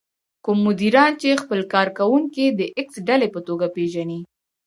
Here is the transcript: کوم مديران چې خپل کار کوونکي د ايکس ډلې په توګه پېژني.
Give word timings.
کوم 0.45 0.57
مديران 0.67 1.11
چې 1.21 1.39
خپل 1.43 1.59
کار 1.73 1.87
کوونکي 1.97 2.45
د 2.49 2.61
ايکس 2.77 2.95
ډلې 3.07 3.27
په 3.35 3.39
توګه 3.47 3.65
پېژني. 3.75 4.19